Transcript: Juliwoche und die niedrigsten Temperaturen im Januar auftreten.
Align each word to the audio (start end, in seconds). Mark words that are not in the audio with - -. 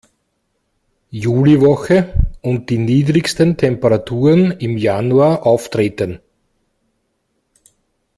Juliwoche 1.11 2.15
und 2.41 2.71
die 2.71 2.79
niedrigsten 2.79 3.55
Temperaturen 3.55 4.49
im 4.49 4.75
Januar 4.75 5.45
auftreten. 5.45 6.19